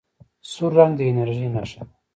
[0.51, 1.93] سور رنګ د انرژۍ نښه ده.